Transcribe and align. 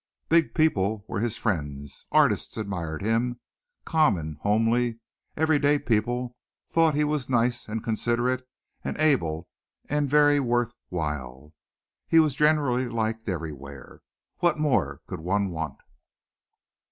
Big 0.29 0.55
people 0.55 1.05
were 1.07 1.19
his 1.19 1.37
friends, 1.37 2.07
artists 2.11 2.57
admired 2.57 3.03
him, 3.03 3.39
common, 3.85 4.35
homely, 4.41 4.97
everyday 5.37 5.77
people 5.77 6.35
thought 6.67 6.95
he 6.95 7.03
was 7.03 7.29
nice 7.29 7.67
and 7.67 7.83
considerate 7.83 8.43
and 8.83 8.97
able 8.97 9.47
and 9.87 10.09
very 10.09 10.39
worth 10.39 10.75
while. 10.89 11.53
He 12.07 12.17
was 12.17 12.33
generally 12.33 12.87
liked 12.87 13.29
everywhere. 13.29 14.01
What 14.39 14.57
more 14.57 15.01
could 15.05 15.19
one 15.19 15.51
want? 15.51 15.77